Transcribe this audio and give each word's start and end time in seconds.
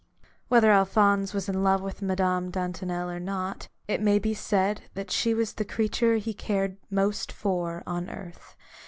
Whether 0.47 0.71
Alphonse 0.71 1.31
was 1.31 1.47
in 1.47 1.63
love 1.63 1.83
with 1.83 2.01
Madame 2.01 2.49
Dantonel 2.51 3.07
or 3.07 3.19
not, 3.19 3.67
it 3.87 4.01
may 4.01 4.17
be 4.17 4.33
said 4.33 4.81
that 4.95 5.11
she 5.11 5.35
was 5.35 5.53
the 5.53 5.63
creature 5.63 6.15
he 6.15 6.33
cared 6.33 6.77
most 6.89 7.31
for 7.31 7.83
on 7.85 8.09
earth. 8.09 8.55